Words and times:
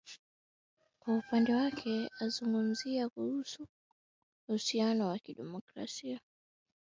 kwa 0.99 1.17
upande 1.17 1.53
wake 1.55 2.09
azungumzia 2.23 3.09
uhusiano 4.47 5.07
wa 5.07 5.19
kidiplomasia 5.19 6.19